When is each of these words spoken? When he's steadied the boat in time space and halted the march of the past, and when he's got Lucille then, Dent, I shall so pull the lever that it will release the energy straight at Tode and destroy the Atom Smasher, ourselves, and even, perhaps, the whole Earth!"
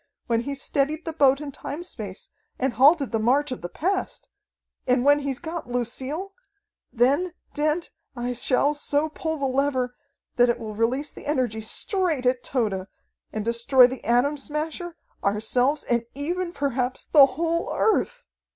When 0.25 0.41
he's 0.41 0.59
steadied 0.63 1.05
the 1.05 1.13
boat 1.13 1.39
in 1.41 1.51
time 1.51 1.83
space 1.83 2.29
and 2.57 2.73
halted 2.73 3.11
the 3.11 3.19
march 3.19 3.51
of 3.51 3.61
the 3.61 3.69
past, 3.69 4.29
and 4.87 5.05
when 5.05 5.19
he's 5.19 5.37
got 5.37 5.67
Lucille 5.69 6.33
then, 6.91 7.33
Dent, 7.53 7.91
I 8.15 8.33
shall 8.33 8.73
so 8.73 9.09
pull 9.09 9.37
the 9.37 9.45
lever 9.45 9.95
that 10.37 10.49
it 10.49 10.57
will 10.57 10.73
release 10.73 11.11
the 11.11 11.27
energy 11.27 11.61
straight 11.61 12.25
at 12.25 12.43
Tode 12.43 12.87
and 13.31 13.45
destroy 13.45 13.85
the 13.85 14.03
Atom 14.03 14.37
Smasher, 14.37 14.95
ourselves, 15.23 15.83
and 15.83 16.03
even, 16.15 16.51
perhaps, 16.51 17.05
the 17.05 17.27
whole 17.37 17.71
Earth!" 17.71 18.25